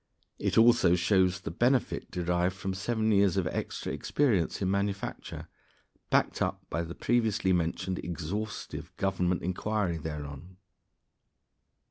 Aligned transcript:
It 0.39 0.57
also 0.57 0.95
shows 0.95 1.41
the 1.41 1.51
benefit 1.51 2.09
derived 2.09 2.55
from 2.55 2.73
seven 2.73 3.11
years' 3.11 3.37
extra 3.37 3.93
experience 3.93 4.59
in 4.59 4.71
manufacture, 4.71 5.47
backed 6.09 6.41
up 6.41 6.65
by 6.71 6.81
the 6.81 6.95
previously 6.95 7.53
mentioned 7.53 7.99
exhaustive 7.99 8.97
Government 8.97 9.43
inquiry 9.43 9.97
thereon. 9.97 10.57